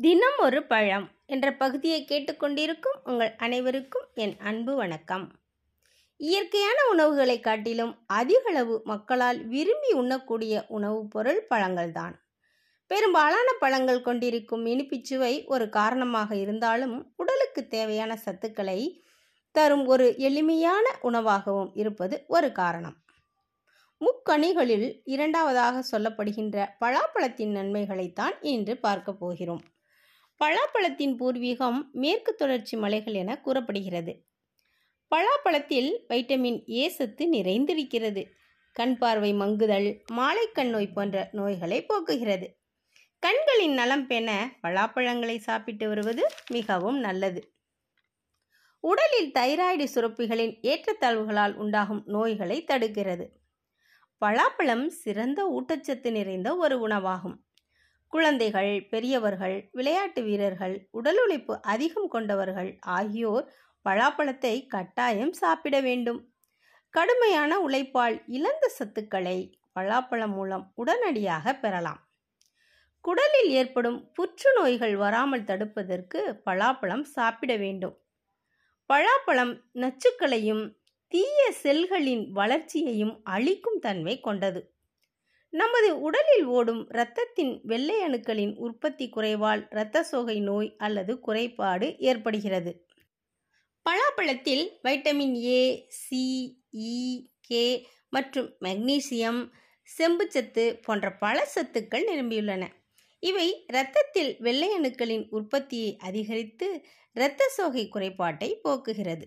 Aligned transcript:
தினம் 0.00 0.38
ஒரு 0.38 0.66
பழம் 0.66 1.10
என்ற 1.26 1.52
பகுதியை 1.52 2.04
கேட்டுக்கொண்டிருக்கும் 2.04 2.98
உங்கள் 3.04 3.34
அனைவருக்கும் 3.36 4.06
என் 4.14 4.36
அன்பு 4.38 4.74
வணக்கம். 4.74 5.32
இயற்கையான 6.16 6.74
உணவுகளை 6.90 7.40
காட்டிலும் 7.40 7.98
அதிகளவு 8.06 8.80
மக்களால் 8.84 9.46
விரும்பி 9.46 9.92
உண்ணக்கூடிய 9.92 10.64
உணவுப் 10.68 11.10
பொருள் 11.10 11.46
பழங்கள்தான். 11.50 12.12
பெரும்பாலான 12.86 13.52
பழங்கள் 13.60 14.02
கொண்டிருக்கும் 14.02 14.66
இனிப்பிச்சுவை 14.66 15.46
ஒரு 15.46 15.68
காரணமாக 15.68 16.36
இருந்தாலும் 16.36 17.12
உடலுக்கு 17.16 17.66
தேவையான 17.66 18.18
சத்துக்களை 18.24 19.00
தரும் 19.50 19.86
ஒரு 19.86 20.16
எளிமையான 20.16 20.98
உணவாகவும் 21.02 21.70
இருப்பது 21.74 22.24
ஒரு 22.28 22.52
காரணம். 22.52 22.96
முக்கணிகளில் 24.00 25.00
இரண்டாவதாக 25.04 25.98
சொல்லப்படுகின்ற 25.98 26.66
பலாப்பழத்தின் 26.80 27.52
நன்மைகளைத்தான் 27.52 28.36
இன்று 28.40 28.76
பார்க்க 28.76 29.12
போகிறோம். 29.12 29.62
பலாப்பழத்தின் 30.42 31.16
பூர்வீகம் 31.16 31.90
மேற்கு 31.92 32.34
தொடர்ச்சி 32.34 32.76
மலைகள் 32.76 33.14
என 33.14 33.40
கூறப்படுகிறது. 33.40 34.24
பலாப்பழத்தில் 35.14 35.96
வைட்டமின் 36.08 36.70
ஏ 36.70 36.88
சத்து 36.88 37.32
நிறைந்திருக்கிறது. 37.32 38.30
கண் 38.72 38.98
பார்வை 38.98 39.32
மங்குதல் 39.32 40.00
மாலைக்கண் 40.12 40.68
நோய் 40.68 40.92
போன்ற 40.92 41.28
நோய்களை 41.32 41.86
போக்குகிறது. 41.86 42.46
கண்களின் 43.18 43.72
நலம் 43.72 44.06
பெற 44.06 44.50
பலாப்பழங்களை 44.62 45.36
சாப்பிட்டு 45.36 45.88
வருவது 45.88 46.28
மிகவும் 46.50 46.98
நல்லது. 46.98 47.54
உடலில் 48.80 49.32
தைராய்டு 49.32 49.86
சுரப்பிகளின் 49.94 50.60
ஏற்றத்தாழ்வுகளால் 50.62 51.54
உண்டாகும் 51.54 52.02
நோய்களை 52.06 52.64
தடுக்கிறது. 52.64 53.28
பலாப்பழம் 54.20 54.86
சிறந்த 54.86 55.44
ஊட்டச்சத்து 55.44 56.10
நிறைந்த 56.10 56.56
ஒரு 56.56 56.80
உணவாகும். 56.80 57.44
குழந்தைகள் 58.14 58.86
பெரியவர்கள் 58.88 59.68
விளையாட்டு 59.72 60.22
வீரர்கள் 60.22 60.88
உடல் 60.90 61.18
உழைப்பு 61.18 61.54
அதிகம் 61.62 62.08
கொண்டவர்கள் 62.08 62.78
ஆகியோர் 62.80 63.46
பலாப்பழத்தை 63.86 64.66
கட்டாயம் 64.66 65.32
சாப்பிட 65.32 65.80
வேண்டும். 65.80 66.20
கடுமையான 66.90 67.58
உழைப்பால் 67.58 68.16
இழந்த 68.26 68.70
சத்துக்களை 68.78 69.38
பலாப்பழம் 69.74 70.34
மூலம் 70.34 70.72
உடனடியாக 70.74 71.54
பெறலாம். 71.54 72.00
குடலில் 73.04 73.50
ஏற்படும் 73.50 73.98
புற்றுநோய்கள் 74.12 74.96
வராமல் 74.96 75.44
தடுப்பதற்கு 75.44 76.20
பலாப்பழம் 76.44 77.04
சாப்பிட 77.16 77.56
வேண்டும். 77.56 77.96
பலாப்பழம் 78.90 79.54
நச்சுக்களையும் 79.74 80.64
தீய 81.12 81.40
செல்களின் 81.62 82.24
வளர்ச்சியையும் 82.30 83.14
அழிக்கும் 83.24 83.78
தன்மை 83.78 84.20
கொண்டது. 84.20 84.62
நமது 85.54 86.00
உடலில் 86.00 86.44
ஓடும் 86.44 86.88
இரத்தத்தின் 86.90 87.60
வெள்ளை 87.62 87.96
அணுக்களின் 88.06 88.54
உற்பத்தி 88.56 89.08
குறைவால் 89.08 89.66
இரத்த 89.70 90.02
சோகை 90.02 90.40
நோய் 90.40 90.74
அல்லது 90.76 91.20
குறைபாடு 91.20 91.94
ஏற்படுகிறது. 91.98 92.86
பலாப்பழத்தில் 93.86 94.64
vitamin 94.82 95.34
A 95.34 95.86
C 95.88 96.22
E 96.72 97.26
K 97.40 97.86
மற்றும் 98.10 98.56
மெக்னீசியம் 98.60 99.40
செம்புச்சத்து 99.98 100.82
போன்ற 100.82 101.16
பல 101.16 101.48
சத்துக்கள் 101.54 102.08
நிரம்பியுள்ளன. 102.12 102.64
இவை 103.18 103.64
இரத்தத்தில் 103.66 104.36
வெள்ளை 104.38 104.70
அணுக்களின் 104.78 105.26
உற்பத்தியை 105.30 105.96
அதிகரித்து 105.96 106.84
இரத்த 107.12 107.48
சோகை 107.48 107.88
குறைபாட்டை 107.88 108.60
போக்குகிறது. 108.64 109.26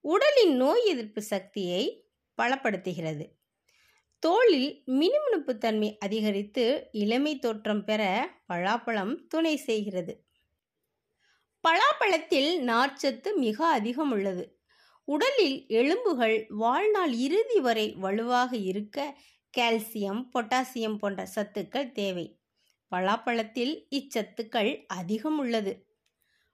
உடலின் 0.00 0.56
நோய் 0.56 0.84
எதிர்ப்பு 0.84 1.22
சக்தியை 1.22 2.10
பலப்படுத்துகிறது. 2.42 3.24
தோளில் 4.22 4.82
மினுமினுப்பு 4.86 5.58
தன்மை 5.58 5.98
அதிகரித்து 5.98 6.88
இளமை 6.92 7.38
தோற்றம் 7.38 7.84
பெற 7.84 8.02
பலாப்பழம் 8.48 9.14
துணை 9.28 9.56
செய்கிறது. 9.56 10.14
பலாப்பழத்தில் 11.64 12.50
நார்ச்சத்து 12.60 13.30
மிக 13.36 13.66
அதிகம் 13.66 14.10
உள்ளது. 14.10 14.44
உடலில் 15.04 15.56
எலும்புகள் 15.68 16.46
வாழ்நாள் 16.48 17.12
இறுதி 17.12 17.60
வரை 17.60 17.94
வலுவாக 17.94 18.56
இருக்க 18.56 19.18
கால்சியம் 19.58 20.22
பொட்டாசியம் 20.34 20.98
போன்ற 20.98 21.26
சத்துக்கள் 21.34 21.92
தேவை. 21.92 22.26
பலாப்பழத்தில் 22.90 23.74
இச்சத்துக்கள் 23.90 24.84
அதிகம் 24.86 25.38
உள்ளது. 25.38 25.72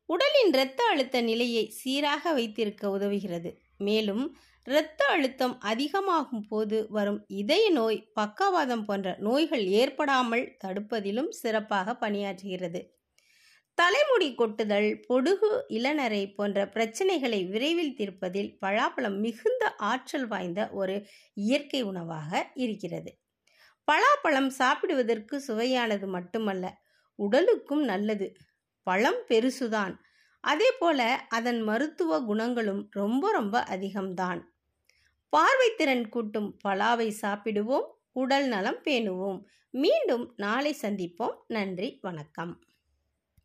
உடலின் 0.08 0.52
இரத்த 0.52 0.84
அழுத்த 0.84 1.20
நிலையை 1.20 1.70
சீராக 1.70 2.32
வைத்திருக்க 2.32 2.98
உதவுகிறது. 2.98 3.50
மேலும் 3.78 4.24
இரத்த 4.66 5.04
அழுத்தம் 5.06 5.60
அதிகமாகும் 5.60 6.46
போது 6.48 6.86
வரும் 6.90 7.24
இதய 7.26 7.70
நோய் 7.70 8.10
பக்கவாதம் 8.12 8.84
போன்ற 8.84 9.16
நோய்கள் 9.18 9.64
ஏற்படாமல் 9.80 10.56
தடுப்பதிலும் 10.64 11.30
சிறப்பாக 11.30 11.96
பணியாற்றுகிறது. 12.00 12.80
தலைமுடி 13.78 14.34
கொட்டுதல் 14.34 14.88
பொடுகு 15.08 15.50
இளநரை 15.68 16.34
போன்ற 16.34 16.66
பிரச்சனைகளை 16.66 17.48
விரைவில் 17.48 17.94
தீர்ப்பதில் 17.94 18.58
பலாப்பழம் 18.60 19.18
மிகுந்த 19.18 19.74
ஆற்றல் 19.84 20.26
வாய்ந்த 20.26 20.68
ஒரு 20.72 20.96
இயற்கை 21.34 21.82
உணவாக 21.82 22.32
இருக்கிறது. 22.54 23.10
பலாப்பழம் 23.88 24.50
சாப்பிடுவதற்கு 24.58 25.36
சுவையானது 25.48 26.06
மட்டுமல்ல 26.06 26.66
உடலுக்கும் 27.18 27.84
நல்லது. 27.84 28.28
பழம் 28.86 29.22
பெருசுதான். 29.28 29.94
அதே 30.40 30.70
போல 30.78 31.26
அதன் 31.28 31.60
மருத்துவ 31.60 32.20
குணங்களும் 32.22 32.88
ரொம்ப 32.90 33.32
ரொம்ப 33.32 33.60
அதிகம்தான். 33.60 34.42
பார்வைத்திறன் 35.32 36.08
கூட்டும் 36.08 36.58
பலாவை 36.68 37.12
சாப்பிடுவோம் 37.22 37.86
உடல் 38.12 38.48
நலம் 38.48 38.78
பேணுவோம். 38.84 39.44
மீண்டும் 39.70 40.32
நாளை 40.36 40.76
சந்திப்போம். 40.82 41.34
நன்றி 41.46 41.98
வணக்கம். 42.02 42.62